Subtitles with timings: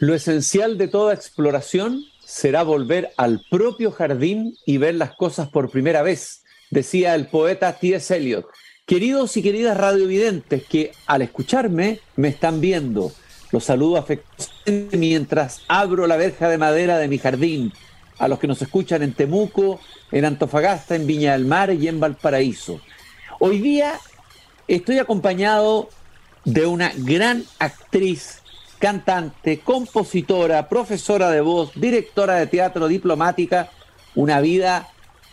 [0.00, 5.70] Lo esencial de toda exploración será volver al propio jardín y ver las cosas por
[5.70, 8.16] primera vez, decía el poeta T.S.
[8.16, 8.46] Eliot.
[8.86, 13.10] Queridos y queridas radiovidentes que al escucharme me están viendo,
[13.50, 17.72] los saludo afectuosamente mientras abro la verja de madera de mi jardín,
[18.18, 19.80] a los que nos escuchan en Temuco,
[20.12, 22.80] en Antofagasta, en Viña del Mar y en Valparaíso.
[23.40, 23.98] Hoy día
[24.68, 25.88] estoy acompañado
[26.44, 28.42] de una gran actriz,
[28.78, 33.70] cantante, compositora, profesora de voz, directora de teatro, diplomática,
[34.14, 34.88] una vida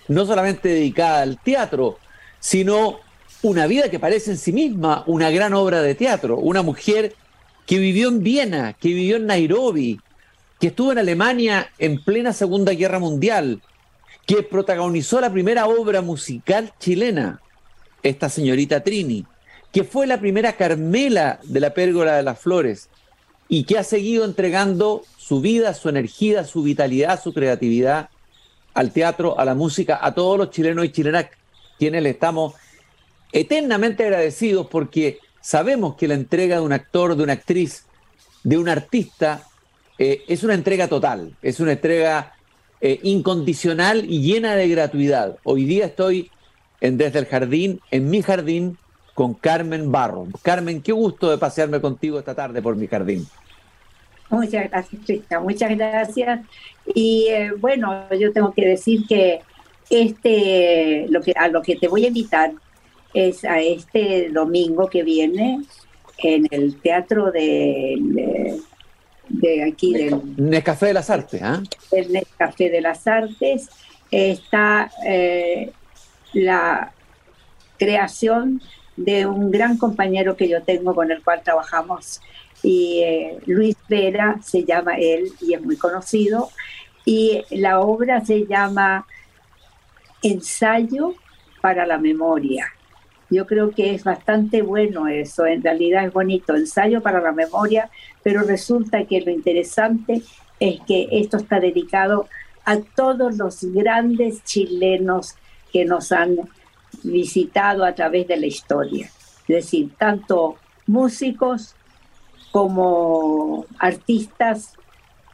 [0.07, 1.97] no solamente dedicada al teatro,
[2.39, 2.99] sino
[3.41, 7.13] una vida que parece en sí misma una gran obra de teatro, una mujer
[7.65, 9.99] que vivió en Viena, que vivió en Nairobi,
[10.59, 13.61] que estuvo en Alemania en plena Segunda Guerra Mundial,
[14.25, 17.41] que protagonizó la primera obra musical chilena,
[18.03, 19.25] esta señorita Trini,
[19.71, 22.89] que fue la primera Carmela de la Pérgola de las Flores
[23.47, 28.09] y que ha seguido entregando su vida, su energía, su vitalidad, su creatividad
[28.73, 31.27] al teatro, a la música, a todos los chilenos y chilenas,
[31.77, 32.53] quienes le estamos
[33.31, 37.85] eternamente agradecidos porque sabemos que la entrega de un actor, de una actriz,
[38.43, 39.43] de un artista,
[39.97, 42.33] eh, es una entrega total, es una entrega
[42.81, 45.37] eh, incondicional y llena de gratuidad.
[45.43, 46.29] Hoy día estoy
[46.81, 48.77] en Desde el Jardín, en mi jardín,
[49.15, 50.27] con Carmen Barro.
[50.43, 53.25] Carmen, qué gusto de pasearme contigo esta tarde por mi jardín.
[54.29, 56.41] Muchas gracias, Trista, muchas gracias.
[56.93, 59.41] Y eh, bueno, yo tengo que decir que
[59.89, 62.51] este, lo que, a lo que te voy a invitar
[63.13, 65.61] es a este domingo que viene
[66.17, 68.59] en el Teatro de,
[69.29, 70.21] de, aquí del...
[70.35, 71.63] Nescafé de las Artes, ¿ah?
[71.91, 73.69] El Nescafé de las Artes
[74.11, 75.71] está eh,
[76.33, 76.91] la
[77.77, 78.61] creación
[78.95, 82.21] de un gran compañero que yo tengo con el cual trabajamos
[82.63, 86.49] y eh, Luis Vera se llama él y es muy conocido
[87.05, 89.05] y la obra se llama
[90.23, 91.13] Ensayo
[91.61, 92.71] para la Memoria.
[93.29, 97.89] Yo creo que es bastante bueno eso, en realidad es bonito, ensayo para la memoria,
[98.23, 100.21] pero resulta que lo interesante
[100.59, 102.27] es que esto está dedicado
[102.65, 105.35] a todos los grandes chilenos
[105.71, 106.37] que nos han
[107.05, 109.09] visitado a través de la historia.
[109.47, 110.55] Es decir, tanto
[110.87, 111.75] músicos
[112.51, 114.73] como artistas,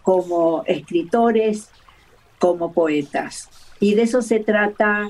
[0.02, 1.70] como escritores,
[2.40, 3.50] como poetas.
[3.80, 5.10] Y de eso se trata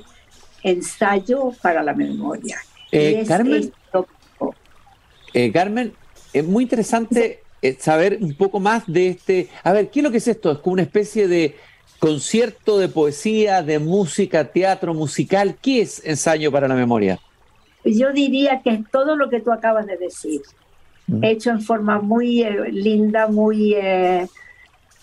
[0.64, 2.58] ensayo para la memoria.
[2.92, 3.72] Eh, Carmen,
[5.34, 5.94] eh, Carmen,
[6.34, 9.50] es muy interesante eh, saber un poco más de este.
[9.64, 10.52] A ver, ¿qué es lo que es esto?
[10.52, 11.56] Es como una especie de
[12.02, 15.56] concierto de poesía, de música, teatro musical.
[15.62, 17.20] ¿Qué es ensayo para la memoria?
[17.86, 20.42] Yo diría que es todo lo que tú acabas de decir,
[21.06, 21.24] mm.
[21.24, 23.76] hecho en forma muy linda, muy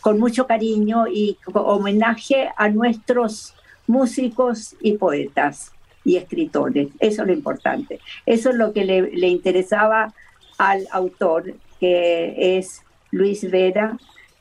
[0.00, 3.54] con mucho cariño y homenaje a nuestros
[3.86, 5.70] músicos y poetas
[6.04, 6.88] y escritores.
[6.98, 8.00] Eso es lo importante.
[8.26, 10.12] Eso es lo que le, interesaba
[10.56, 12.82] al autor, que es
[13.12, 13.96] Luis Vera,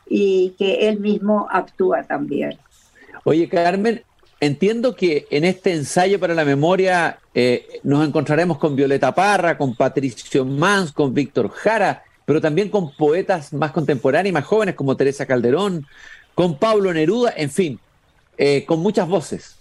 [0.09, 2.57] y que él mismo actúa también.
[3.23, 4.03] Oye, Carmen,
[4.39, 9.75] entiendo que en este ensayo para la memoria eh, nos encontraremos con Violeta Parra, con
[9.75, 14.97] Patricio Mans, con Víctor Jara, pero también con poetas más contemporáneos y más jóvenes como
[14.97, 15.85] Teresa Calderón,
[16.35, 17.79] con Pablo Neruda, en fin,
[18.37, 19.57] eh, con muchas voces.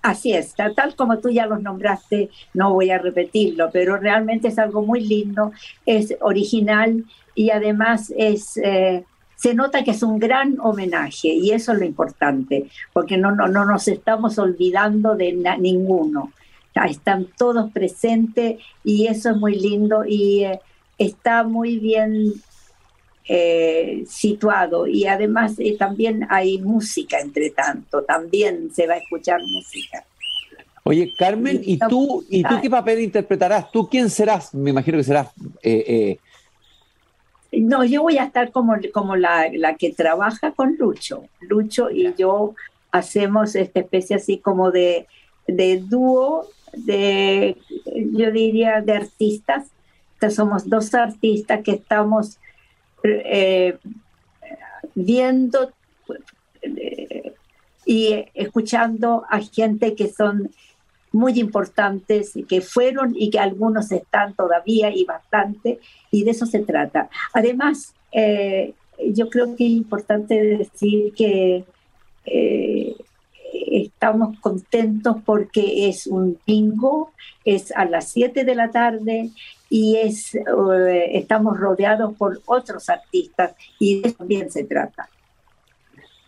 [0.00, 4.58] Así es, tal, como tú ya los nombraste, no voy a repetirlo, pero realmente es
[4.58, 5.50] algo muy lindo,
[5.86, 8.56] es original y además es...
[8.56, 9.04] Eh,
[9.36, 13.46] se nota que es un gran homenaje y eso es lo importante, porque no, no,
[13.46, 16.32] no nos estamos olvidando de ninguno.
[16.88, 20.60] Están todos presentes y eso es muy lindo y eh,
[20.96, 22.32] está muy bien
[23.28, 29.40] eh, situado y además eh, también hay música entre tanto, también se va a escuchar
[29.42, 30.04] música.
[30.84, 33.70] Oye, Carmen, ¿y tú, ¿y tú qué papel interpretarás?
[33.70, 34.54] ¿Tú quién serás?
[34.54, 35.28] Me imagino que serás...
[37.60, 41.24] No, yo voy a estar como, como la, la, que trabaja con Lucho.
[41.40, 42.54] Lucho y yo
[42.90, 45.06] hacemos esta especie así como de,
[45.46, 47.56] de dúo, de,
[48.12, 49.66] yo diría, de artistas.
[50.14, 52.38] Entonces somos dos artistas que estamos
[53.02, 53.78] eh,
[54.94, 55.72] viendo
[56.62, 57.34] eh,
[57.84, 60.50] y escuchando a gente que son
[61.14, 65.80] muy importantes, que fueron y que algunos están todavía y bastante,
[66.10, 67.08] y de eso se trata.
[67.32, 68.74] Además, eh,
[69.12, 71.64] yo creo que es importante decir que
[73.54, 77.12] estamos contentos porque es un bingo,
[77.44, 79.30] es a las 7 de la tarde
[79.68, 85.08] y es, eh, estamos rodeados por otros artistas y de eso también se trata.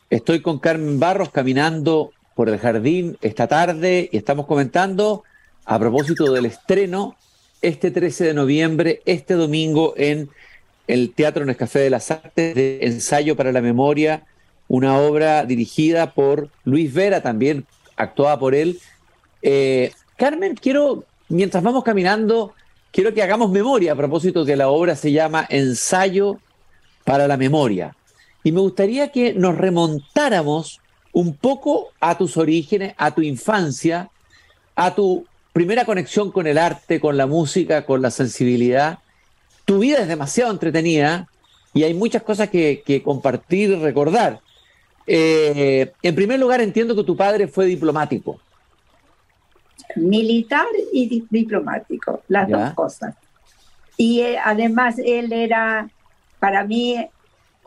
[0.09, 5.25] Estoy con Carmen Barros caminando por el jardín esta tarde y estamos comentando
[5.65, 7.17] a propósito del estreno
[7.62, 10.29] este 13 de noviembre, este domingo en
[10.87, 14.27] el Teatro Nescafé de las Artes de Ensayo para la Memoria,
[14.69, 17.65] una obra dirigida por Luis Vera, también
[17.97, 18.79] actuada por él.
[19.41, 22.53] Eh, Carmen, quiero, mientras vamos caminando,
[22.93, 26.38] quiero que hagamos memoria a propósito de que la obra se llama Ensayo
[27.05, 27.97] para la Memoria.
[28.44, 30.83] Y me gustaría que nos remontáramos
[31.17, 34.11] un poco a tus orígenes, a tu infancia,
[34.75, 35.25] a tu
[35.55, 38.99] primera conexión con el arte, con la música, con la sensibilidad.
[39.65, 41.27] Tu vida es demasiado entretenida
[41.73, 44.41] y hay muchas cosas que, compartir y recordar.
[45.07, 48.39] Eh, en primer lugar, entiendo que tu padre fue diplomático.
[49.95, 53.15] Militar y diplomático, las dos cosas.
[53.97, 55.89] Y eh, además él era,
[56.39, 57.09] para mí,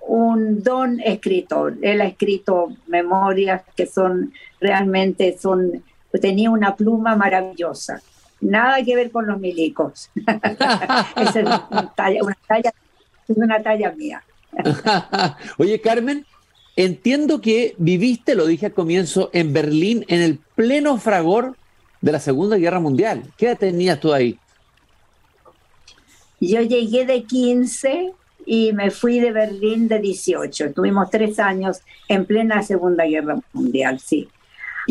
[0.09, 1.77] un don escritor.
[1.83, 5.83] Él ha escrito memorias que son realmente, son,
[6.19, 8.01] tenía una pluma maravillosa.
[8.41, 10.09] Nada que ver con los milicos.
[10.15, 12.21] es una talla,
[13.27, 14.23] es una talla mía.
[15.59, 16.25] Oye, Carmen,
[16.75, 21.55] entiendo que viviste, lo dije al comienzo, en Berlín en el pleno fragor
[22.01, 23.25] de la Segunda Guerra Mundial.
[23.37, 24.39] ¿Qué edad tenías tú ahí?
[26.41, 28.13] Yo llegué de 15
[28.51, 30.73] y me fui de Berlín de 18.
[30.73, 34.27] Tuvimos tres años en plena Segunda Guerra Mundial, sí.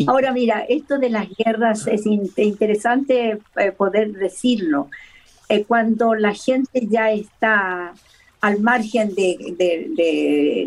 [0.07, 4.89] Ahora mira, esto de las guerras es interesante eh, poder decirlo.
[5.49, 7.93] Eh, cuando la gente ya está
[8.39, 9.35] al margen de,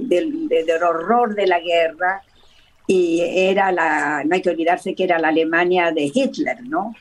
[0.03, 2.21] del horror de la guerra,
[2.87, 6.95] y era la, no hay que olvidarse que era la Alemania de Hitler, ¿no?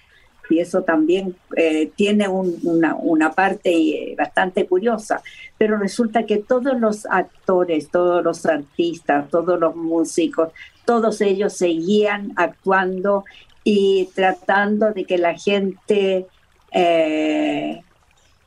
[0.52, 5.22] Y eso también eh, tiene una, parte eh, bastante curiosa,
[5.58, 10.50] pero resulta que todos los actores, todos los artistas, todos los músicos,
[10.86, 13.24] todos ellos seguían actuando
[13.64, 16.26] y tratando de que la gente
[16.72, 17.82] eh,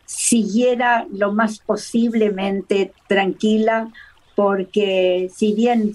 [0.04, 3.90] siguiera lo más posiblemente tranquila
[4.34, 5.92] porque si bien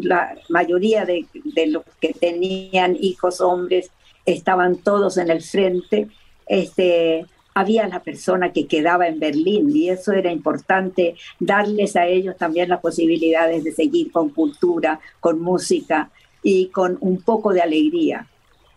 [0.00, 1.26] la mayoría de,
[1.68, 3.90] los que tenían hijos hombres
[4.26, 6.08] estaban todos en el frente,
[6.46, 7.24] este,
[7.54, 12.68] había la persona que quedaba en Berlín y eso era importante, darles a ellos también
[12.68, 16.10] las posibilidades de seguir con cultura, con música
[16.42, 18.26] y con un poco de alegría.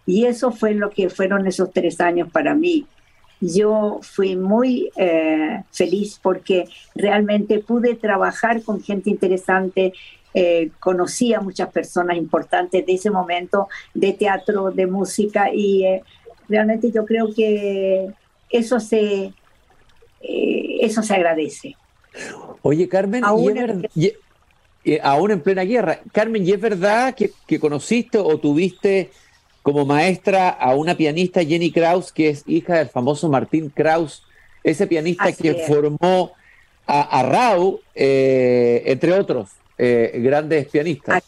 [0.06, 2.88] Y eso fue lo que fueron esos tres años para mí.
[3.42, 6.66] Yo fui muy eh, feliz porque
[6.96, 9.94] realmente pude trabajar con gente interesante,
[10.34, 16.04] eh, conocí a muchas personas importantes de ese momento de teatro, de música y eh,
[16.48, 18.10] realmente yo creo que
[18.52, 19.34] eso se,
[20.22, 21.76] eh, eso se agradece.
[22.62, 23.58] Oye, Carmen, aún,
[25.32, 29.10] en plena guerra, Carmen, ¿y es verdad que, conociste o tuviste
[29.64, 34.24] como maestra a una pianista, Jenny Kraus, que es hija del famoso Martín Kraus,
[34.64, 36.34] ese pianista que formó
[36.86, 39.59] a, a Rau, entre otros?
[39.82, 41.24] Eh, grandes pianistas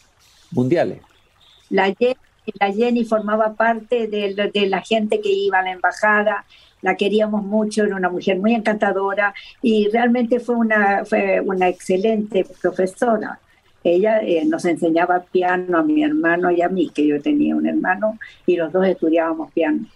[0.50, 0.98] mundiales.
[1.70, 2.16] La Jenny,
[2.60, 6.44] la Jenny formaba parte de, de, la gente que iba a la embajada,
[6.82, 9.32] la queríamos mucho, era una mujer muy encantadora
[9.62, 13.40] y realmente fue una, fue una excelente profesora.
[13.82, 17.66] Ella eh, nos enseñaba piano a mi hermano y a mí, que yo tenía un
[17.66, 19.86] hermano y los dos estudiábamos piano.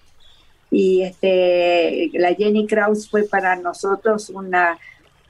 [0.70, 4.78] Y este, la Jenny Kraus fue para nosotros una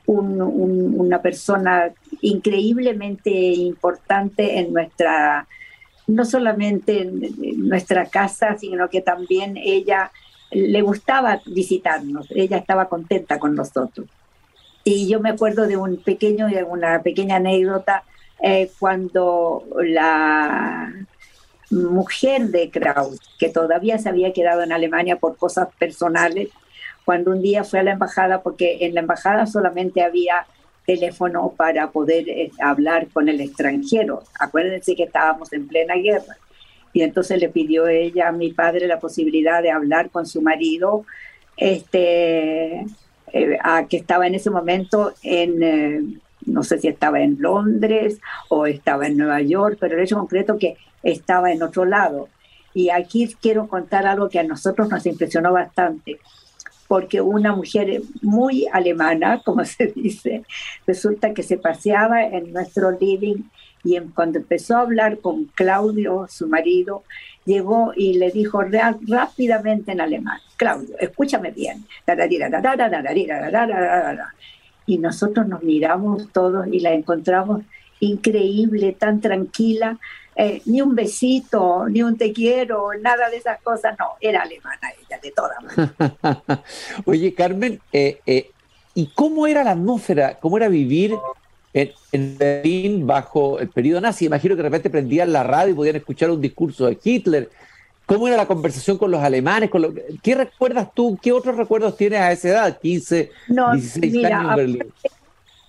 [0.06, 5.46] una persona increíblemente importante en nuestra,
[6.06, 10.10] no solamente en nuestra casa, sino que también ella
[10.50, 14.06] le gustaba visitarnos, ella estaba contenta con nosotros.
[14.84, 18.04] Y yo me acuerdo de un pequeño, una pequeña anécdota
[18.40, 20.92] eh, cuando la
[21.70, 26.50] mujer de Kraus, que todavía se había quedado en Alemania por cosas personales,
[27.04, 30.46] cuando un día fue a la embajada, porque en la embajada solamente había
[30.86, 34.22] teléfono para poder eh, hablar con el extranjero.
[34.38, 36.36] Acuérdense que estábamos en plena guerra.
[36.92, 41.04] Y entonces le pidió ella a mi padre la posibilidad de hablar con su marido,
[41.56, 42.86] este,
[43.32, 43.58] eh,
[43.90, 46.00] que estaba en ese momento en, eh,
[46.46, 50.56] no sé si estaba en Londres o estaba en Nueva York, pero el hecho concreto
[50.58, 52.28] que estaba en otro lado.
[52.72, 56.18] Y aquí quiero contar algo que a nosotros nos impresionó bastante
[56.88, 60.44] porque una mujer muy alemana, como se dice,
[60.86, 63.44] resulta que se paseaba en nuestro living
[63.86, 67.04] y cuando empezó a hablar con Claudio, su marido,
[67.44, 71.86] llegó y le dijo rápidamente en alemán, Claudio, escúchame bien.
[74.86, 77.62] Y nosotros nos miramos todos y la encontramos
[78.00, 79.98] increíble, tan tranquila,
[80.38, 84.92] eh, ni un besito, ni un te quiero, nada de esas cosas, no, era alemana
[85.00, 86.60] ella, de todas maneras.
[87.06, 88.50] Oye, Carmen, eh, eh,
[88.94, 91.16] ¿y cómo era la atmósfera, cómo era vivir
[91.72, 94.26] en, Berlín bajo el periodo nazi?
[94.26, 97.48] Imagino que de repente prendían la radio y podían escuchar un discurso de Hitler.
[98.04, 99.70] ¿Cómo era la conversación con los alemanes?
[99.70, 101.18] Con ¿Qué recuerdas tú?
[101.20, 102.78] ¿Qué otros recuerdos tienes a esa edad?
[102.78, 104.92] 15, 16 años en Berlín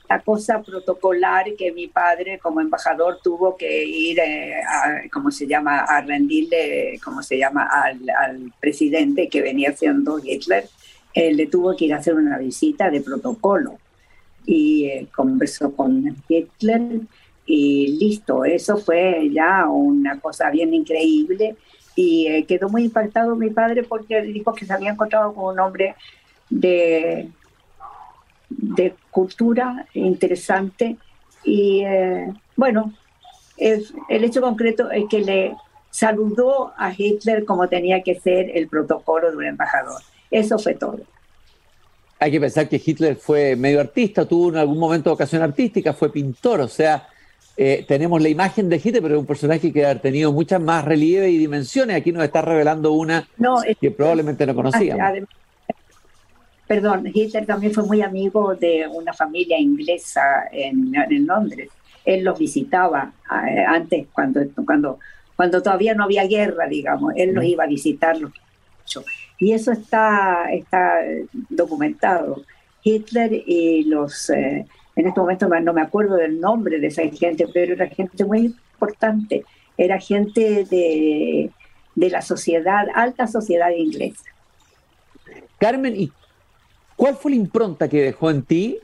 [0.10, 5.48] la cosa protocolar que mi padre como embajador tuvo que ir, eh, a, ¿cómo se
[5.48, 10.70] llama?, a rendirle, ¿cómo se llama?, al, presidente que venía siendo Hitler,
[11.14, 13.80] eh, le tuvo que ir a hacer una visita de protocolo
[14.46, 17.02] y eh, conversó con Hitler
[17.46, 21.56] y listo, eso fue ya una cosa bien increíble
[21.96, 25.96] y quedó muy impactado mi padre porque dijo que se había encontrado con un hombre
[26.50, 27.30] de
[28.50, 30.98] de cultura interesante
[31.44, 32.94] y eh, bueno,
[33.58, 35.56] el hecho concreto es que le
[35.90, 40.02] saludó a Hitler como tenía que ser el protocolo de un embajador.
[40.30, 41.00] Eso fue todo.
[42.20, 46.12] Hay que pensar que Hitler fue medio artista, tuvo en algún momento ocasión artística, fue
[46.12, 47.08] pintor, o sea,
[47.56, 50.86] eh, tenemos la imagen de Hitler, pero es un personaje que ha tenido muchas más
[50.86, 51.98] relieve y dimensiones.
[51.98, 53.28] Aquí nos está revelando una
[53.82, 55.28] que probablemente no conocíamos.
[56.68, 60.92] Perdón, Hitler también fue muy amigo de una familia inglesa en,
[61.26, 61.70] Londres.
[62.04, 63.14] Él los visitaba
[63.50, 65.00] eh, antes, cuando, cuando,
[65.36, 67.14] cuando todavía no había guerra, digamos.
[67.16, 68.18] Él los iba a visitar.
[69.40, 71.00] Y eso está, está
[71.50, 72.44] documentado.
[72.84, 74.30] Hitler y los...
[74.30, 78.26] Eh, en este momento no me acuerdo del nombre de esa gente, pero era gente
[78.26, 78.40] muy
[78.74, 79.46] importante.
[79.78, 81.52] Era gente de,
[81.96, 84.24] de la sociedad, alta sociedad inglesa.
[85.60, 86.12] Carmen, ¿y
[86.98, 88.80] ¿Cuál fue la impronta que dejó en ti?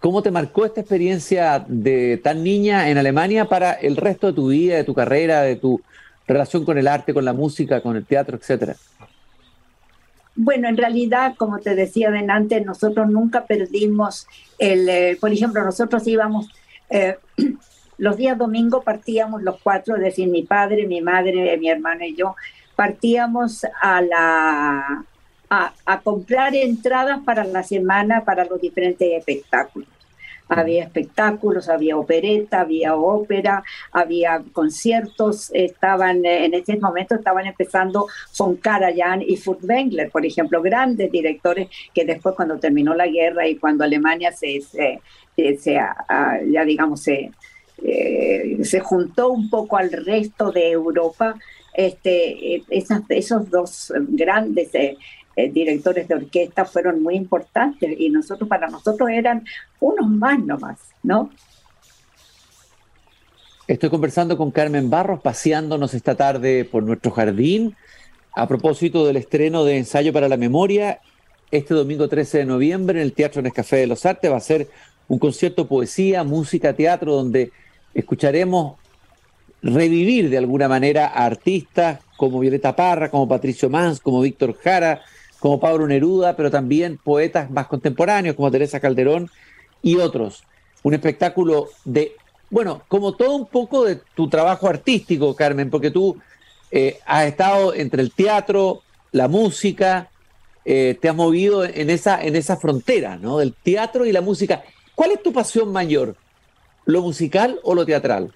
[0.00, 4.48] ¿Cómo te marcó esta experiencia de tan niña en Alemania para el resto de tu
[4.48, 5.80] vida, de tu carrera, de tu
[6.26, 8.74] relación con el arte, con la música, con el teatro, etcétera?
[10.34, 14.26] Bueno, en realidad, como te decía antes, nosotros nunca perdimos
[14.58, 16.48] el, eh, por ejemplo, nosotros íbamos,
[16.88, 17.18] eh,
[17.98, 22.14] los días domingos partíamos los cuatro, es decir, mi padre, mi madre, mi hermana y
[22.14, 22.34] yo,
[22.76, 25.04] partíamos a la,
[25.52, 29.88] a, comprar entradas para la semana para los diferentes espectáculos.
[30.48, 38.06] Había espectáculos, había opereta, había ópera, había conciertos, estaban en ese momento estaban empezando
[38.36, 43.56] von Karajan y Furtwängler, por ejemplo, grandes directores que después cuando terminó la guerra y
[43.56, 45.00] cuando Alemania se, se,
[45.64, 47.30] ya digamos se,
[47.82, 51.34] eh, se juntó un poco al resto de Europa,
[51.72, 54.98] este, eh, esas, esos dos grandes eh,
[55.36, 59.44] eh, directores de orquesta fueron muy importantes y nosotros para nosotros eran
[59.80, 61.30] unos más nomás, ¿no?
[63.66, 67.76] Estoy conversando con Carmen Barros, paseándonos esta tarde por nuestro jardín,
[68.34, 71.00] a propósito del estreno de Ensayo para la Memoria,
[71.52, 74.68] este domingo 13 de noviembre en el Teatro Nescafé de los Artes va a ser
[75.06, 77.52] un concierto poesía, música, teatro, donde
[77.92, 78.76] escucharemos
[79.62, 85.02] revivir de alguna manera a artistas como Violeta Parra, como Patricio Mans, como Víctor Jara,
[85.42, 89.28] como Pablo Neruda, pero también poetas más contemporáneos como Teresa Calderón
[89.82, 90.44] y otros.
[90.84, 92.12] Un espectáculo de,
[92.48, 96.16] bueno, como todo un poco de tu trabajo artístico, Carmen, porque tú
[96.70, 100.10] eh, has estado entre el teatro, la música,
[100.64, 103.38] eh, te has movido en esa, en esa frontera, ¿no?
[103.38, 104.62] Del teatro y la música.
[104.94, 106.14] ¿Cuál es tu pasión mayor?
[106.84, 108.32] ¿Lo musical o lo teatral?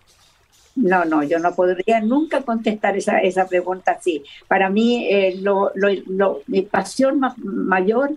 [0.77, 4.23] No, no, yo no podría nunca contestar esa, esa pregunta así.
[4.47, 8.11] Para mí, eh, lo, lo, mi pasión mayor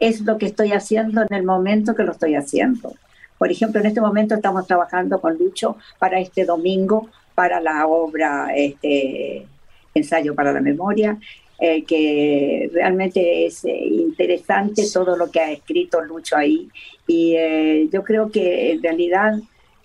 [0.00, 2.94] es lo que estoy haciendo en el momento que lo estoy haciendo.
[3.38, 8.48] Por ejemplo, en este momento estamos trabajando con Lucho para este domingo, para la obra
[8.56, 9.46] este,
[9.94, 11.16] Ensayo para la Memoria,
[11.60, 16.68] eh, que realmente es eh, interesante todo lo que ha escrito Lucho ahí.
[17.06, 17.36] Y
[17.90, 19.34] yo creo que en realidad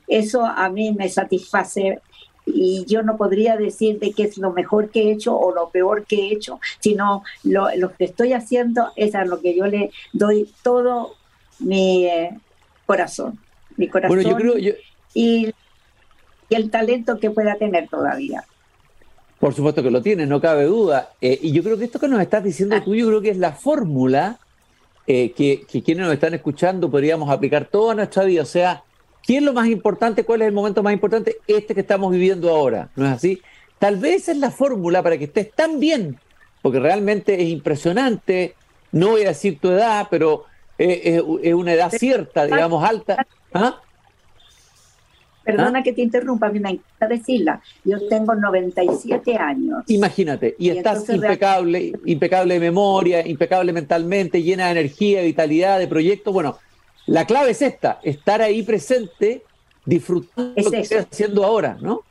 [0.08, 2.00] eso a mí me satisface
[2.46, 5.70] y yo no podría decir de qué es lo mejor que he hecho o lo
[5.70, 9.92] peor que he hecho, sino lo, que estoy haciendo es a lo que yo le
[10.14, 11.16] doy todo
[11.60, 12.38] mi eh,
[12.86, 13.40] corazón,
[13.78, 14.20] mi corazón
[15.14, 15.54] y,
[16.52, 18.44] el talento que pueda tener todavía.
[19.40, 21.10] Por supuesto que lo tiene, no cabe duda.
[21.20, 22.84] Eh, y yo creo que esto que nos estás diciendo ah.
[22.86, 24.38] tú, yo creo que es la fórmula
[25.08, 28.44] eh, que, que, quienes nos están escuchando podríamos aplicar toda nuestra vida.
[28.44, 28.84] O sea,
[29.26, 30.24] ¿qué es lo más importante?
[30.24, 31.38] ¿Cuál es el momento más importante?
[31.48, 33.42] Este que estamos viviendo ahora, ¿no es así?
[33.80, 36.18] Tal vez es la fórmula para que estés tan bien,
[36.62, 38.56] porque realmente es impresionante.
[38.92, 40.46] No voy a decir tu edad, pero
[40.78, 43.26] es, es una edad cierta, digamos, alta.
[43.54, 43.82] ¿Ah?
[45.46, 45.84] Perdona ¿Ah?
[45.84, 47.62] que te interrumpa, a mí me encanta decirla.
[47.84, 49.84] Yo tengo 97 años.
[49.88, 55.88] Imagínate, y, estás impecable, impecable de memoria, impecable mentalmente, llena de energía, de vitalidad, de
[55.88, 56.34] proyectos.
[56.34, 56.58] Bueno,
[57.08, 59.44] la clave es esta, estar ahí presente,
[59.86, 62.02] disfrutando lo que estás haciendo ahora, ¿no?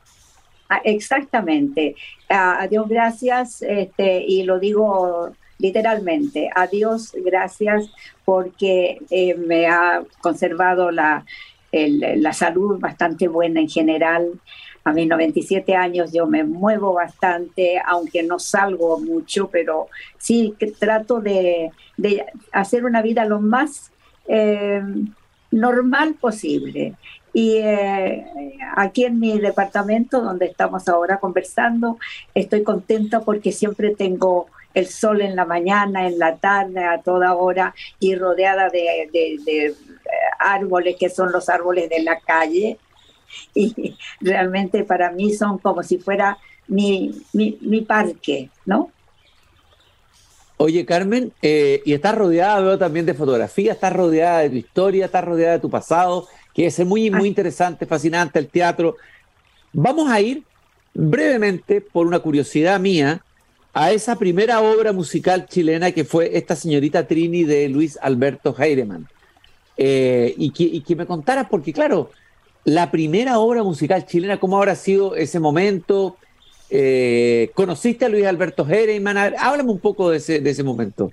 [0.69, 1.95] Ah, exactamente.
[2.29, 7.89] A Dios gracias, este, y lo digo literalmente, a Dios gracias
[8.25, 11.25] porque eh, me ha conservado la,
[11.71, 14.39] la salud bastante buena en general.
[14.83, 19.87] A mis 97 años yo me muevo bastante, aunque no salgo mucho, pero
[20.17, 21.71] sí que trato de,
[22.51, 23.91] hacer una vida lo más
[24.27, 24.81] eh,
[25.51, 26.95] normal posible.
[27.33, 28.25] Y eh,
[28.77, 31.97] aquí en mi departamento, donde estamos ahora conversando,
[32.33, 37.33] estoy contenta porque siempre tengo el sol en la mañana, en la tarde, a toda
[37.33, 39.75] hora y rodeada de, eh,
[40.39, 42.77] árboles que son los árboles de la calle.
[43.53, 48.91] Y realmente para mí son como si fuera mi, mi, parque, ¿no?
[50.57, 55.05] Oye, Carmen, eh, y estás rodeada, veo también de fotografía, estás rodeada de tu historia,
[55.05, 58.95] estás rodeada de tu pasado, que es muy, muy interesante, fascinante el teatro.
[59.73, 60.43] Vamos a ir
[60.93, 63.21] brevemente, por una curiosidad mía,
[63.73, 69.09] a esa primera obra musical chilena que fue esta señorita Trini de Luis Alberto Heidemann.
[69.75, 72.11] Eh, y, que, me contaras, porque claro,
[72.63, 76.15] la primera obra musical chilena, ¿cómo habrá sido ese momento?
[76.69, 79.17] Eh, ¿Conociste a Luis Alberto Heidemann?
[79.17, 81.11] Háblame un poco de ese, de momento.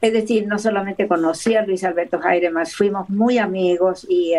[0.00, 4.34] Es decir, no solamente conocí a Luis Alberto Heidemann, fuimos muy amigos y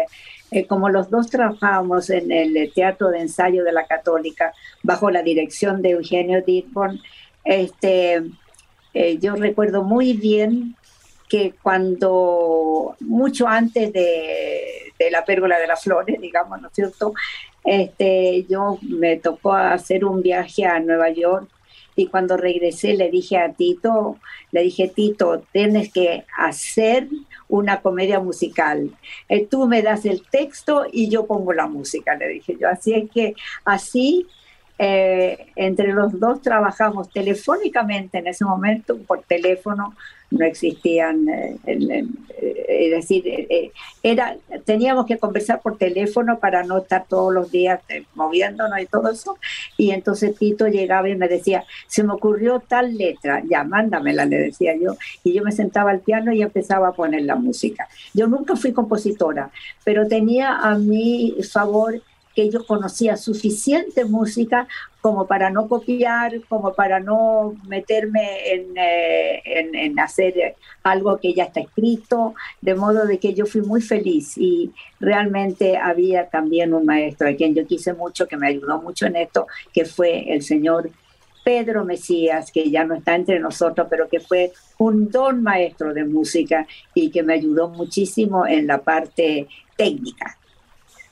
[0.51, 5.21] eh, como los dos trabajábamos en el Teatro de Ensayo de la Católica bajo la
[5.21, 7.01] dirección de Eugenio Dittborn,
[7.43, 8.23] este,
[8.93, 10.75] eh, yo recuerdo muy bien
[11.27, 17.13] que cuando, mucho antes de, la pérgola de las flores, digamos, ¿no es cierto?
[17.63, 21.49] Este, yo me tocó hacer un viaje a Nueva York
[21.95, 24.17] y cuando regresé le dije a Tito,
[24.51, 27.09] le dije, Tito, tienes que hacer
[27.49, 28.91] una comedia musical.
[29.27, 32.69] Eh, tú me das el texto y yo pongo la música, le dije yo.
[32.69, 34.27] Así es que así
[34.81, 39.93] eh, entre los dos trabajamos telefónicamente en ese momento, por teléfono,
[40.31, 42.05] no existían, eh, eh,
[42.69, 43.25] es decir,
[44.01, 47.81] era, teníamos que conversar por teléfono para no estar todos los días
[48.15, 49.37] moviéndonos y todo eso.
[49.75, 54.37] Y entonces Tito llegaba y me decía, se me ocurrió tal letra, ya mándamela, le
[54.37, 54.95] decía yo.
[55.25, 57.89] Y yo me sentaba al piano y empezaba a poner la música.
[58.13, 59.51] Yo nunca fui compositora,
[59.83, 62.01] pero tenía a mi favor
[62.35, 64.67] que yo conocía suficiente música
[65.01, 71.45] como para no copiar, como para no meterme en, eh, en, hacer algo que ya
[71.45, 76.85] está escrito, de modo de que yo fui muy feliz y realmente había también un
[76.85, 80.41] maestro a quien yo quise mucho, que me ayudó mucho en esto, que fue el
[80.41, 80.89] señor
[81.43, 86.03] Pedro Mesías, que ya no está entre nosotros, pero que fue un don maestro de
[86.03, 90.38] música y que me ayudó muchísimo en la parte técnica.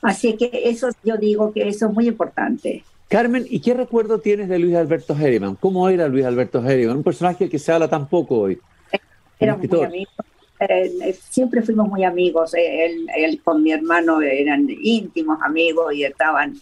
[0.02, 2.84] Así que eso yo digo que eso es muy importante.
[3.08, 5.56] Carmen, ¿y qué recuerdo tienes de Luis Alberto Herriman?
[5.56, 6.98] ¿Cómo era Luis Alberto Herriman?
[6.98, 8.58] Un personaje que se habla tan poco hoy.
[9.40, 10.10] Era muy amigo.
[10.60, 12.54] Eh, eh, siempre fuimos muy amigos.
[12.54, 16.60] Eh, él, con mi hermano eran íntimos amigos y estaban,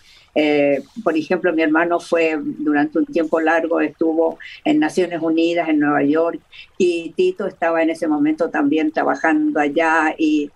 [1.03, 6.03] por ejemplo, mi hermano fue durante un tiempo largo, estuvo en Naciones Unidas, en Nueva
[6.03, 6.41] York,
[6.77, 10.51] y Tito estaba en ese momento también trabajando allá y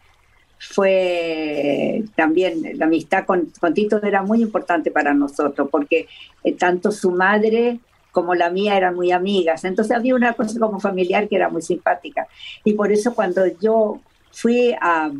[0.60, 6.06] fue también la amistad con, Tito era muy importante para nosotros porque
[6.44, 7.80] eh, tanto su madre
[8.12, 9.64] como la mía eran muy amigas.
[9.64, 12.26] Entonces había una cosa como familiar que era muy simpática.
[12.62, 14.00] Y por eso cuando yo
[14.32, 15.10] fui a,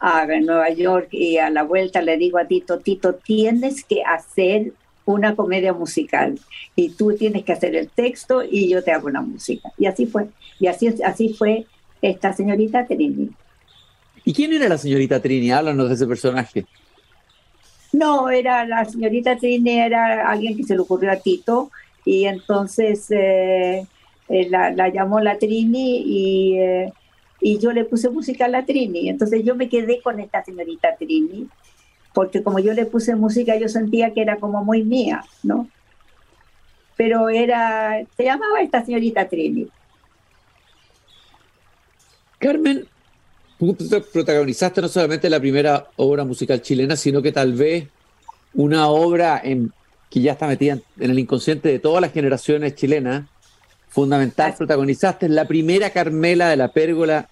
[0.00, 4.72] a Nueva York y a la vuelta le digo a Tito, Tito, tienes que hacer
[5.04, 6.40] una comedia musical
[6.74, 9.70] y tú tienes que hacer el texto y yo te hago la música.
[9.78, 10.26] Y así fue.
[10.58, 11.66] Y así, así fue
[12.02, 12.86] esta señorita.
[14.24, 15.50] ¿Y quién era la señorita Trini?
[15.50, 16.66] Háblanos de ese personaje.
[17.92, 21.70] No, era la señorita Trini, era alguien que se le ocurrió a Tito
[22.04, 23.86] y entonces eh,
[24.28, 26.92] eh, la, llamó la Trini y, eh,
[27.40, 29.08] y, yo le puse música a la Trini.
[29.08, 31.48] Entonces yo me quedé con esta señorita Trini
[32.12, 35.68] porque como yo le puse música yo sentía que era como muy mía, ¿no?
[36.96, 39.68] Pero era, se llamaba esta señorita Trini.
[42.38, 42.86] Carmen,
[43.60, 43.76] tú
[44.12, 47.88] protagonizaste no solamente la primera obra musical chilena, sino que tal vez
[48.54, 49.72] una obra en,
[50.08, 53.24] que ya está metida en el inconsciente de todas las generaciones chilenas,
[53.88, 57.28] fundamental, protagonizaste la primera Carmela de la Pérgola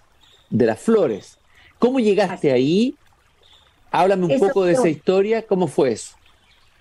[0.49, 1.37] de las Flores.
[1.79, 2.95] ¿Cómo llegaste ahí?
[3.91, 6.15] Háblame un poco de esa historia, ¿cómo fue eso?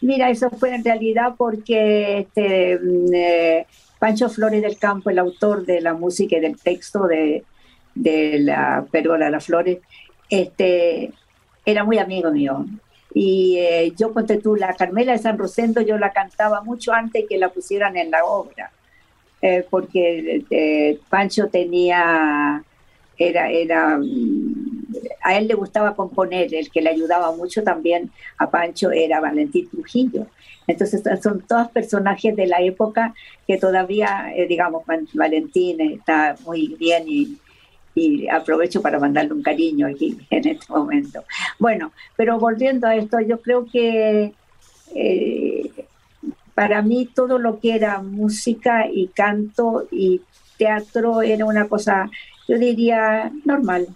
[0.00, 3.66] Mira, eso fue en realidad porque este, mm, eh,
[3.98, 7.44] Pancho Flores del Campo, el autor de la música y del texto de,
[7.98, 9.78] de la Pérgola de las Flores,
[10.30, 11.12] este,
[11.64, 12.64] era muy amigo mío.
[13.14, 17.24] Y eh, yo conté tú, la Carmela de San Rosendo, yo la cantaba mucho antes
[17.28, 18.70] que la pusieran en la obra,
[19.42, 22.62] eh, porque Pancho tenía
[23.18, 23.98] era, era,
[25.22, 29.68] a él le gustaba componer, el que le ayudaba mucho también a Pancho era Valentín
[29.68, 30.26] Trujillo.
[30.66, 33.14] Entonces son todos personajes de la época
[33.46, 34.84] que todavía, eh, digamos,
[35.14, 37.38] Valentín está muy bien y,
[38.30, 41.24] aprovecho para mandarle un cariño aquí en este momento.
[41.58, 44.32] Bueno, pero volviendo a esto, yo creo que
[44.94, 45.70] eh,
[46.54, 50.20] para mí todo lo que era música y canto y
[50.56, 52.11] teatro era una cosa
[52.48, 53.87] yo diría normal.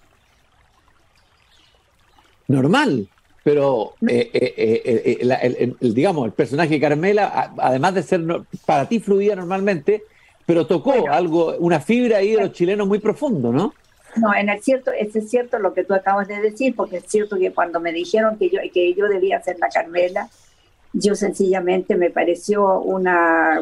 [2.48, 3.08] Normal,
[3.42, 8.22] pero eh, eh, eh, el, digamos, el personaje de Carmela, además de ser
[8.66, 10.04] para ti fluía normalmente,
[10.44, 13.72] pero tocó algo, una fibra ahí de los chilenos muy profundo, ¿no?
[14.16, 17.36] No, en el cierto, es cierto lo que tú acabas de decir, porque es cierto
[17.38, 20.28] que cuando me dijeron que yo, que yo debía ser la Carmela,
[20.92, 23.58] yo sencillamente me pareció una,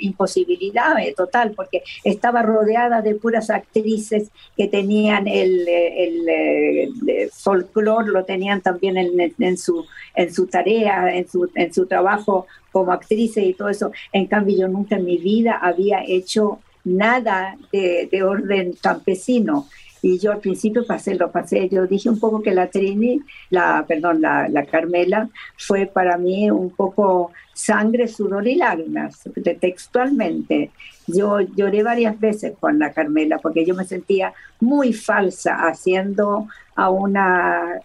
[0.00, 8.10] imposibilidad eh, total, porque estaba rodeada de puras actrices que tenían el, el, el folclore,
[8.10, 12.92] lo tenían también en, en, su, en su tarea, en su, en su trabajo como
[12.92, 13.92] actrices y todo eso.
[14.12, 19.66] En cambio, yo nunca en mi vida había hecho nada de, de orden campesino.
[20.02, 23.86] Y yo al principio pasé, lo pasé, yo dije un poco que la Trini, la,
[23.88, 29.22] perdón, la, la Carmela, fue para mí un poco sangre, sudor y lágrimas,
[29.60, 30.72] textualmente.
[31.06, 36.90] Yo lloré varias veces con la Carmela porque yo me sentía muy falsa haciendo a
[36.90, 37.80] una,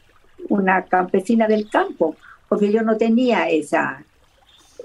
[0.49, 2.17] una campesina del campo,
[2.49, 4.03] porque yo no tenía esa,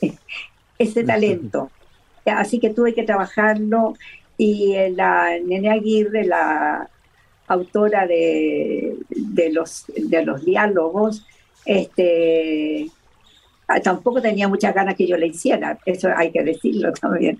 [0.78, 1.70] ese talento.
[2.26, 3.94] Así que tuve que trabajarlo
[4.36, 6.88] y la Nene Aguirre, la,
[7.46, 11.26] autora de, de, los, de los diálogos,
[11.64, 12.90] este,
[13.68, 17.38] ah, tampoco tenía muchas ganas que yo le hiciera, eso hay que decirlo también.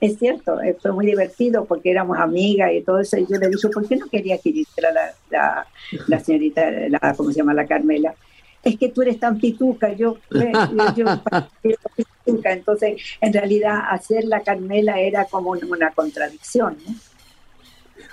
[0.00, 3.48] es cierto, eh, fue muy divertido porque éramos amigas y todo eso, y yo le
[3.48, 5.66] dije, ¿por qué no quería que hiciera la, la,
[6.06, 6.62] la señorita,
[7.16, 7.54] ¿cómo se llama?
[7.54, 8.14] La Carmela.
[8.62, 10.16] Es que tú eres tan pituca, yo,
[10.96, 11.04] yo,
[12.26, 16.94] entonces en realidad hacer la Carmela era como una contradicción, ¿no?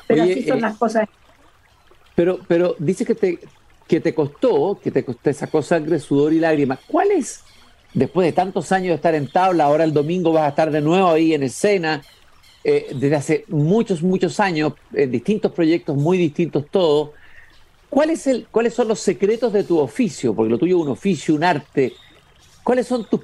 [0.08, 1.08] Pero así son eh, las cosas.
[2.16, 3.40] Pero, pero dice que te,
[3.88, 6.80] que te costó, que te costó esa cosa sangre, sudor y lágrimas.
[6.88, 7.44] ¿Cuál es,
[7.94, 10.82] después de tantos años de estar en tabla, ahora el domingo vas a estar de
[10.82, 12.02] nuevo ahí en escena,
[12.64, 17.12] eh, desde hace muchos, muchos años, en distintos proyectos muy distintos todos?
[17.90, 20.34] ¿Cuál es el, ¿Cuáles son los secretos de tu oficio?
[20.34, 21.94] Porque lo tuyo es un oficio, un arte.
[22.64, 23.22] ¿Cuáles son tus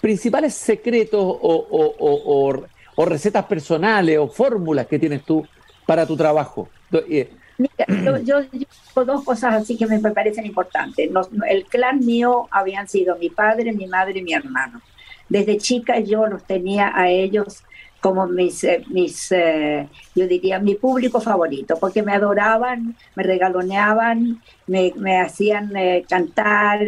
[0.00, 2.64] principales secretos o,
[3.00, 5.46] o recetas personales o fórmulas que tienes tú
[5.86, 6.68] para tu trabajo?
[7.08, 7.86] Eh, Mira,
[8.24, 11.08] yo, yo, dos cosas así que me parecen importantes.
[11.48, 14.80] el clan mío habían sido mi padre, mi madre y mi hermano.
[15.28, 17.62] Desde chica yo los tenía a ellos
[18.00, 24.40] como mis, eh, mis eh, yo diría, mi público favorito, porque me adoraban, me regaloneaban,
[24.66, 25.72] me, me hacían
[26.08, 26.80] cantar,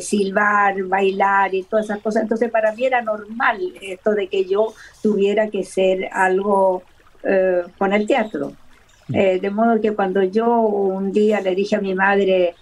[0.00, 2.22] silbar, bailar y todas esas cosas.
[2.22, 6.82] Entonces para mí era normal esto de que yo tuviera que ser algo
[7.28, 8.52] eh, con el teatro.
[9.08, 9.14] Mm.
[9.14, 12.54] Eh, de modo que cuando yo un día le dije a mi madre,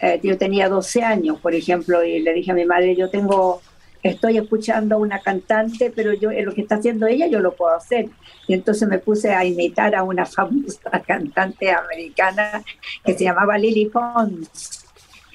[0.00, 3.60] eh, yo tenía 12 años, por ejemplo, y le dije a mi madre, yo tengo,
[4.10, 7.74] estoy escuchando a una cantante, pero yo lo que está haciendo ella yo lo puedo
[7.74, 8.08] hacer.
[8.46, 12.62] Y entonces me puse a imitar a una famosa cantante americana
[13.04, 14.84] que se llamaba Lily Pons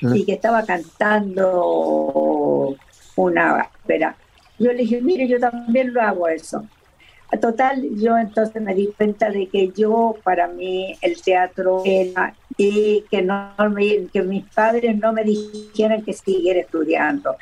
[0.03, 0.11] ah.
[0.15, 1.57] y que estaba cantando
[3.15, 4.15] una espera.
[4.59, 6.67] Yo le dije, mire, yo también lo hago eso.
[7.41, 13.03] Total, yo entonces me di cuenta de que yo, para mí, el teatro era y
[13.09, 13.53] que, no
[14.11, 17.35] que mis padres no me dijeran que siguiera estudiando.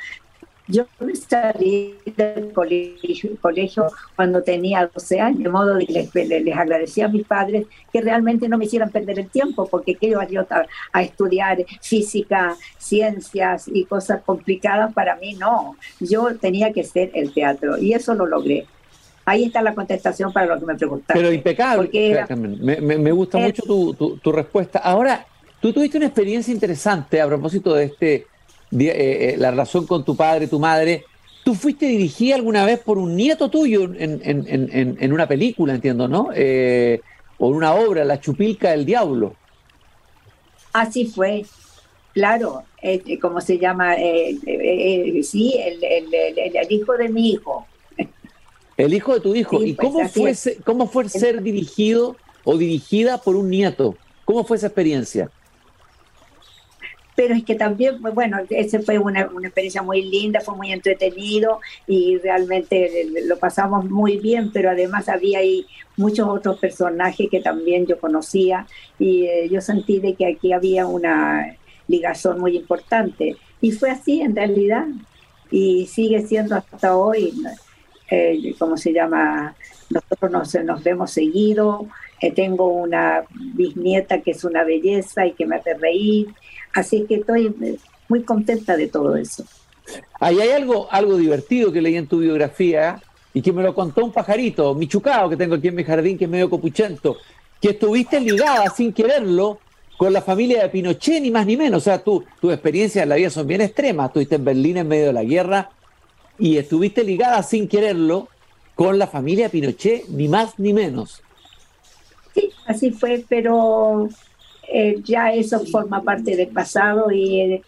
[0.72, 0.86] Yo
[1.28, 7.08] salí del colegio, colegio, cuando tenía 12 años, de modo que les, les, agradecía a
[7.08, 10.26] mis padres que realmente no me hicieran perder el tiempo, porque que yo a,
[10.92, 15.76] a estudiar física, ciencias y cosas complicadas, para mí no.
[16.00, 18.66] Yo tenía que ser el teatro y eso lo logré.
[19.26, 21.14] Ahí está la contestación para lo que me preguntaste.
[21.14, 21.90] Pero impecable.
[22.30, 24.78] me, gusta mucho tu, respuesta.
[24.78, 25.26] Ahora,
[25.60, 28.26] tú tuviste una experiencia interesante a propósito de este,
[28.78, 31.04] eh, eh, la relación con tu padre, tu madre.
[31.44, 36.28] ¿Tú fuiste dirigida alguna vez por un nieto tuyo en, una película, entiendo, ¿no?
[36.34, 37.00] Eh,
[37.38, 39.34] o en una obra, La Chupilca del Diablo.
[40.72, 41.44] Así fue,
[42.14, 43.96] claro, eh, ¿cómo se llama?
[43.96, 47.66] Eh, eh, sí, el, hijo de mi hijo.
[48.76, 49.62] El hijo de tu hijo.
[49.62, 53.96] ¿Y pues, cómo fue, cómo fue ser dirigido o dirigida por un nieto?
[54.24, 55.30] ¿Cómo fue esa experiencia?
[57.14, 61.60] Pero es que también, bueno, ese fue una, una, experiencia muy linda, fue muy entretenido
[61.86, 67.86] y realmente lo pasamos muy bien, pero además había ahí muchos otros personajes que también
[67.86, 68.66] yo conocía
[68.98, 74.22] y eh, yo sentí de que aquí había una ligazón muy importante y fue así
[74.22, 74.86] en realidad
[75.50, 77.34] y sigue siendo hasta hoy,
[78.10, 79.54] eh, ¿cómo se llama?
[79.90, 81.88] Nosotros nos, nos vemos seguido,
[82.22, 86.28] eh, tengo una bisnieta que es una belleza y que me hace reír
[86.72, 87.54] Así que estoy
[88.08, 89.44] muy contenta de todo eso.
[90.20, 93.00] Ahí hay algo, algo divertido que leí en tu biografía
[93.34, 96.24] y que me lo contó un pajarito, Michucao, que tengo aquí en mi jardín, que
[96.24, 97.16] es medio copuchento,
[97.60, 99.58] que estuviste ligada sin quererlo
[99.96, 101.82] con la familia de Pinochet, ni más ni menos.
[101.82, 104.08] O sea, tú, tus experiencias en la vida son bien extremas.
[104.08, 105.70] Estuviste en Berlín en medio de la guerra
[106.38, 108.28] y estuviste ligada sin quererlo
[108.74, 111.22] con la familia de Pinochet, ni más ni menos.
[112.34, 114.08] Sí, así fue, pero
[114.68, 117.62] eh, ya eso forma parte del pasado y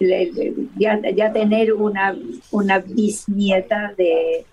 [0.00, 2.16] eh, ya, tener una,
[2.50, 4.44] una bisnieta de,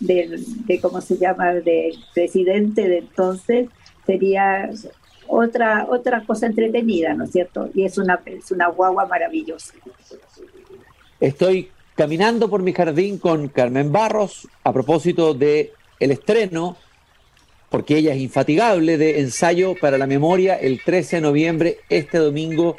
[0.00, 3.68] de, ¿cómo se llama?, del presidente de entonces,
[4.06, 4.70] sería
[5.26, 7.70] otra, otra cosa entretenida, ¿no es cierto?
[7.74, 9.74] Y es una, es una guagua maravillosa.
[11.20, 16.76] Estoy caminando por mi jardín con Carmen Barros a propósito de el estreno
[17.74, 22.76] porque ella es infatigable, de ensayo para la memoria el 13 de noviembre, este domingo.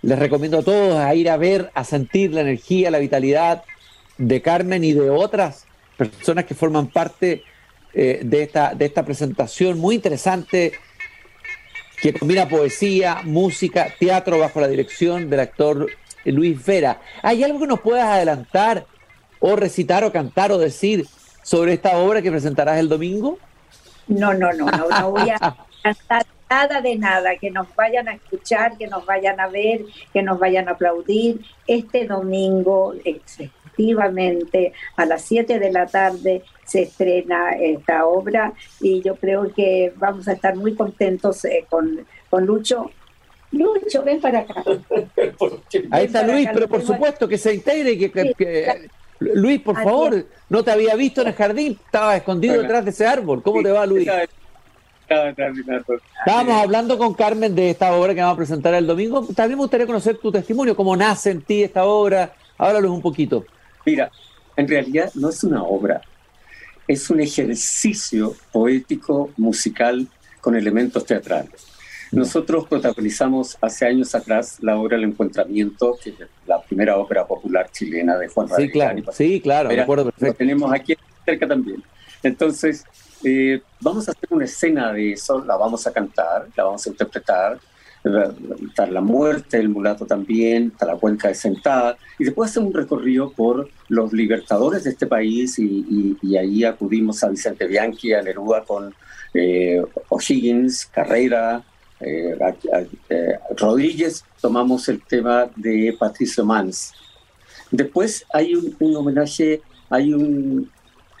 [0.00, 3.62] Les recomiendo a todos a ir a ver, a sentir la energía, la vitalidad
[4.16, 5.66] de Carmen y de otras
[5.98, 7.42] personas que forman parte
[7.92, 10.72] eh, de, esta, de esta presentación muy interesante
[12.00, 15.90] que combina poesía, música, teatro bajo la dirección del actor
[16.24, 17.02] Luis Vera.
[17.22, 18.86] ¿Hay algo que nos puedas adelantar
[19.40, 21.06] o recitar o cantar o decir
[21.42, 23.38] sobre esta obra que presentarás el domingo?
[24.08, 25.38] No, no, no, no, voy a
[25.82, 30.22] cantar nada de nada, que nos vayan a escuchar, que nos vayan a ver, que
[30.22, 31.40] nos vayan a aplaudir.
[31.66, 39.16] Este domingo, efectivamente, a las 7 de la tarde se estrena esta obra y yo
[39.16, 42.90] creo que vamos a estar muy contentos eh, con, con Lucho.
[43.50, 44.62] Lucho, ven para acá.
[45.90, 48.88] Ahí está Luis, pero por supuesto que se integre y que
[49.20, 53.06] Luis, por favor, no te había visto en el jardín, estaba escondido detrás de ese
[53.06, 53.42] árbol.
[53.42, 54.08] ¿Cómo te va, Luis?
[55.08, 59.26] Estábamos hablando con Carmen de esta obra que vamos a presentar el domingo.
[59.34, 62.34] También me gustaría conocer tu testimonio, cómo nace en ti esta obra.
[62.58, 63.44] Háblanos un poquito.
[63.86, 64.10] Mira,
[64.56, 66.02] en realidad no es una obra,
[66.86, 70.06] es un ejercicio poético, musical,
[70.40, 71.66] con elementos teatrales.
[72.12, 76.16] Nosotros protagonizamos hace años atrás la obra El Encuentramiento, que es
[76.46, 80.26] la primera ópera popular chilena de Juan Sí, claro, sí, claro, recuerdo perfecto.
[80.26, 81.82] Lo tenemos aquí cerca también.
[82.22, 82.84] Entonces,
[83.24, 86.90] eh, vamos a hacer una escena de eso, la vamos a cantar, la vamos a
[86.90, 87.58] interpretar,
[88.68, 92.72] está la muerte del mulato también, está la cuenca de sentada, y después hacer un
[92.72, 98.64] recorrido por los libertadores de este país, y, ahí acudimos a Vicente Bianchi, a Neruda
[98.64, 98.94] con
[99.34, 101.62] eh, O'Higgins, Carrera,
[102.00, 102.38] eh,
[103.08, 106.92] eh, Rodríguez tomamos el tema de Patricio Mans.
[107.70, 110.70] Después hay un, homenaje, hay un...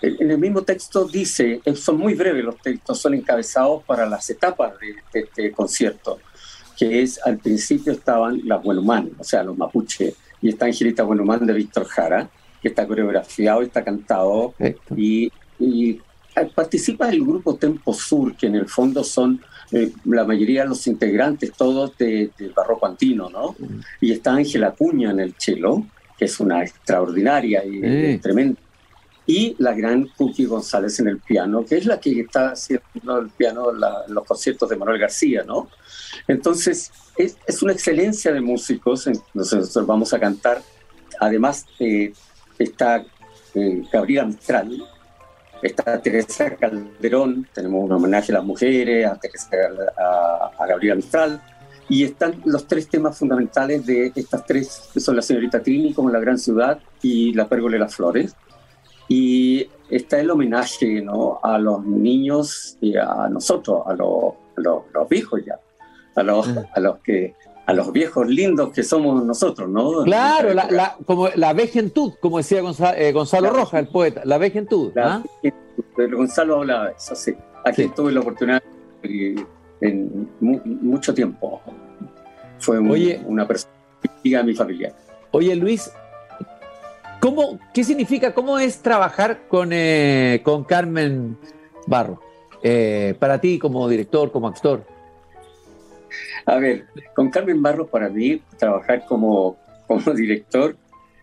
[0.00, 4.30] En el mismo texto dice, eh, son muy breves los textos, son encabezados para las
[4.30, 6.20] etapas de, este concierto,
[6.76, 11.44] que es al principio estaban las Buenumán, o sea, los mapuche, y está Angelita Buenumán
[11.44, 12.30] de Víctor Jara,
[12.62, 14.54] que está coreografiado está cantado,
[14.96, 16.00] y, y
[16.54, 19.40] participa el grupo Tempo Sur, que en el fondo son
[19.72, 23.54] eh, la mayoría de los integrantes, todos del de barroco antino, ¿no?
[23.58, 23.80] Mm.
[24.00, 25.82] Y está Ángela Cuña en el cello,
[26.16, 28.60] que es una extraordinaria y tremenda.
[29.26, 33.28] Y la gran Cookie González en el piano, que es la que está haciendo el
[33.28, 35.68] piano en los conciertos de Manuel García, ¿no?
[36.26, 39.08] Entonces, es, es una excelencia de músicos.
[39.34, 40.62] Nosotros vamos a cantar.
[41.20, 42.12] Además, eh,
[42.58, 43.04] está
[43.54, 44.82] eh, Gabriela Mistral,
[45.62, 49.48] está Teresa Calderón, tenemos un homenaje a las mujeres, a, Teresa,
[50.58, 51.42] a, Gabriela Mistral,
[51.88, 56.10] y están los tres temas fundamentales de estas tres, que son la señorita Trini como
[56.10, 58.36] la gran ciudad y la pérgola de las flores.
[59.08, 61.40] Y está el homenaje ¿no?
[61.42, 65.58] a los niños y a nosotros, a, los, los, viejos ya,
[66.14, 66.58] a los, mm.
[66.74, 67.34] a los que
[67.68, 70.02] a los viejos lindos que somos nosotros, ¿no?
[70.04, 74.38] Claro, la, la, como la vejentud, como decía Gonzalo, eh, Gonzalo Rojas, el poeta, la
[74.38, 74.96] vejentud.
[74.96, 75.22] ¿ah?
[75.94, 77.34] Gonzalo hablaba de eso, sí.
[77.66, 78.62] Aquí tuve la oportunidad
[79.82, 81.60] en mucho tiempo.
[82.58, 83.70] Fue una persona
[84.24, 84.94] que mi familia.
[85.32, 85.92] Oye, Luis,
[87.20, 91.36] ¿cómo, ¿qué significa, cómo es trabajar con, eh, con Carmen
[91.86, 92.18] Barro?
[92.62, 94.86] Eh, para ti como director, como actor.
[96.46, 100.76] A ver, con Carmen Barros para mí, trabajar como, como director,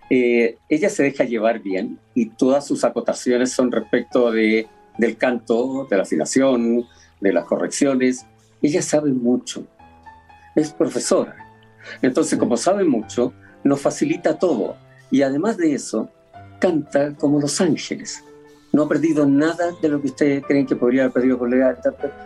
[0.10, 4.68] eh, ella se deja llevar bien y todas sus acotaciones son respecto de,
[4.98, 6.86] del canto, de la afinación,
[7.20, 8.26] de las correcciones.
[8.62, 9.66] Ella sabe mucho,
[10.56, 11.36] es profesora.
[12.02, 14.78] Entonces, como sabe mucho, nos facilita todo.
[15.12, 16.10] Y además de eso,
[16.60, 18.24] canta como los ángeles
[18.74, 21.78] no ha perdido nada de lo que ustedes creen que podría haber perdido la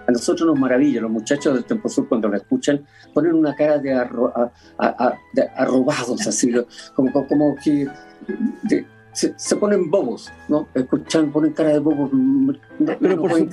[0.08, 3.78] A nosotros nos maravilla, los muchachos del Tempo Sur cuando lo escuchan ponen una cara
[3.78, 3.94] de,
[5.56, 6.52] arrobados, así,
[6.96, 7.88] como, como que
[9.14, 10.68] se, ponen bobos, ¿no?
[10.74, 12.12] Escuchan, ponen cara de bobos.
[13.00, 13.50] pero por,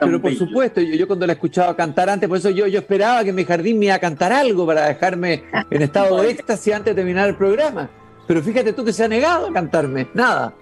[0.00, 3.32] pero por supuesto, yo, cuando la escuchaba cantar antes, por eso yo, yo esperaba que
[3.32, 7.00] mi jardín me iba a cantar algo para dejarme en estado de éxtasis antes de
[7.00, 7.90] terminar el programa.
[8.26, 10.54] Pero fíjate tú que se ha negado a cantarme, nada.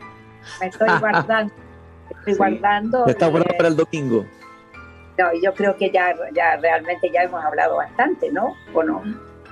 [0.60, 1.52] Me estoy guardando.
[2.10, 3.06] Estoy guardando.
[3.06, 4.26] está guardando para el domingo.
[5.16, 8.54] No, yo creo que ya, ya realmente ya hemos hablado bastante, ¿no?
[8.74, 9.02] ¿O no?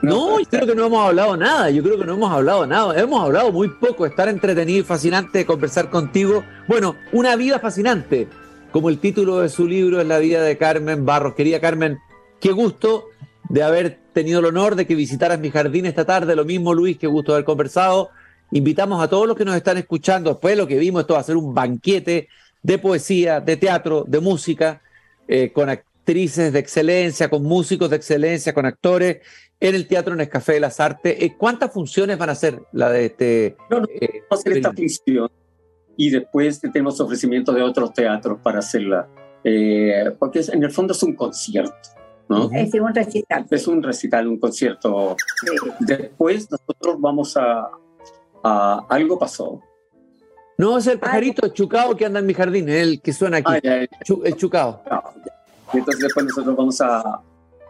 [0.00, 3.00] No, yo creo que no hemos hablado nada, yo creo que no hemos hablado nada,
[3.00, 6.44] hemos hablado muy poco, estar entretenido y fascinante conversar contigo.
[6.68, 8.28] Bueno, una vida fascinante,
[8.70, 11.34] como el título de su libro es La vida de Carmen Barros.
[11.34, 11.98] Querida Carmen,
[12.40, 13.06] qué gusto
[13.48, 16.96] de haber tenido el honor de que visitaras mi jardín esta tarde, lo mismo Luis,
[16.96, 18.10] qué gusto haber conversado.
[18.50, 21.20] Invitamos a todos los que nos están escuchando, después de lo que vimos, esto va
[21.20, 22.28] a ser un banquete
[22.62, 24.82] de poesía, de teatro, de música,
[25.26, 29.18] eh, con actrices de excelencia, con músicos de excelencia, con actores,
[29.60, 31.16] en el Teatro Nescafé de las Artes.
[31.20, 33.56] Eh, ¿Cuántas funciones van a ser la de este?
[33.70, 35.30] No, no, eh, vamos a hacer esta función
[35.96, 39.08] y después tenemos ofrecimientos de otros teatros para hacerla,
[40.18, 41.74] porque en el fondo es un concierto.
[42.28, 42.50] ¿no?
[42.52, 43.46] Es un recital.
[43.50, 45.16] Es un recital, un concierto.
[45.80, 47.68] Después nosotros vamos a,
[48.42, 49.62] Ah, algo pasó.
[50.58, 53.52] No, es el pajarito chucao que anda en mi jardín, el que suena aquí.
[53.52, 53.86] Ah,
[54.24, 54.82] el chucao.
[55.72, 57.22] entonces después nosotros vamos a,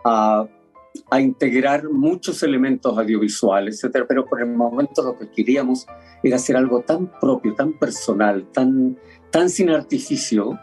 [0.05, 5.87] a, integrar muchos elementos audiovisuales, etcétera, pero por el momento lo que queríamos
[6.23, 8.99] era hacer algo tan propio, tan personal, tan,
[9.31, 10.59] tan sin artificio,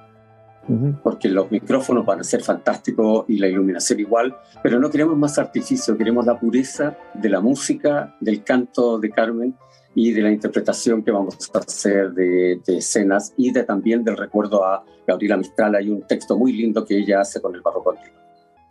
[1.04, 5.38] porque los micrófonos van a ser fantásticos y la iluminación igual, pero no queremos más
[5.38, 9.56] artificio, queremos la pureza de la música, del canto de Carmen
[9.96, 14.64] y de la interpretación que vamos a hacer de, escenas y de también del recuerdo
[14.66, 15.74] a Gabriela Mistral.
[15.76, 18.14] Hay un texto muy lindo que ella hace con el barro continuo.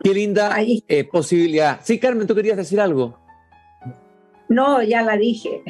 [0.03, 1.81] Qué linda eh, posibilidad.
[1.83, 3.19] Sí, Carmen, ¿tú querías decir algo?
[4.51, 5.63] No, ya la dije.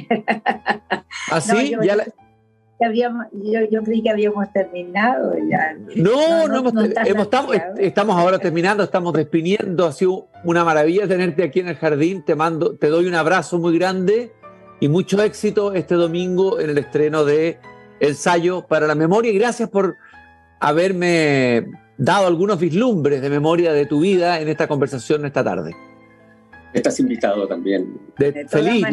[1.31, 1.71] ¿Ah, sí?
[1.71, 2.05] yo, ¿Ya
[2.85, 3.27] Habíamos,
[3.71, 5.77] yo, creí que habíamos terminado ya.
[5.95, 6.83] No, no,
[7.23, 9.87] estamos, estamos ahora terminando, estamos despidiendo.
[9.87, 12.25] Ha sido una maravilla tenerte aquí en el jardín.
[12.25, 14.33] Te mando, te doy un abrazo muy grande
[14.81, 17.59] y mucho éxito este domingo en el estreno de
[18.01, 19.97] Ensayo para la Memoria y gracias por
[20.61, 25.75] haberme dado algunos vislumbres de memoria de tu vida en esta conversación esta tarde.
[26.73, 28.01] Estás invitado también.
[28.49, 28.85] feliz.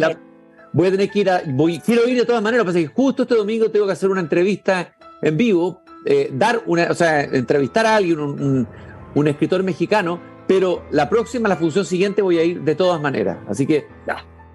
[0.71, 1.41] voy a tener que ir a.
[1.47, 4.21] Voy, quiero ir de todas maneras, pasa que justo este domingo tengo que hacer una
[4.21, 8.67] entrevista en vivo, eh, dar una, o sea, entrevistar a alguien, un,
[9.15, 13.39] un, escritor mexicano, pero la próxima, la función siguiente, voy a ir de todas maneras.
[13.47, 13.87] Así que,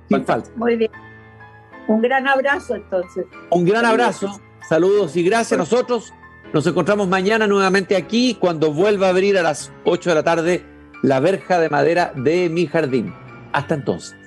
[0.08, 0.50] sin falta.
[0.56, 0.90] Muy bien.
[1.88, 3.26] Un gran abrazo entonces.
[3.50, 5.58] Un gran abrazo, saludos y gracias.
[5.58, 6.12] Nosotros
[6.52, 10.64] nos encontramos mañana nuevamente aquí cuando vuelva a abrir a las 8 de la tarde
[11.02, 13.14] la verja de madera de mi jardín.
[13.52, 14.25] Hasta entonces.